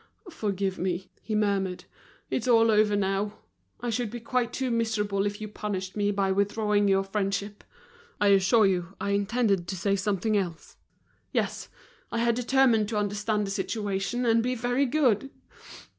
"Forgive 0.31 0.79
me," 0.79 1.11
he 1.21 1.35
murmured. 1.35 1.83
"It's 2.31 2.47
all 2.47 2.71
over 2.71 2.95
now; 2.95 3.33
I 3.81 3.91
should 3.91 4.09
be 4.09 4.19
quite 4.19 4.51
too 4.51 4.71
miserable 4.71 5.27
if 5.27 5.39
you 5.39 5.47
punished 5.47 5.95
me 5.95 6.09
by 6.09 6.31
withdrawing 6.31 6.87
your 6.87 7.03
friendship. 7.03 7.63
I 8.19 8.29
assure 8.29 8.65
you 8.65 8.95
I 8.99 9.11
intended 9.11 9.67
to 9.67 9.75
say 9.75 9.95
something 9.95 10.35
else. 10.35 10.75
Yes, 11.31 11.69
I 12.11 12.17
had 12.17 12.33
determined 12.33 12.89
to 12.89 12.97
understand 12.97 13.45
the 13.45 13.51
situation 13.51 14.25
and 14.25 14.41
be 14.41 14.55
very 14.55 14.87
good." 14.87 15.29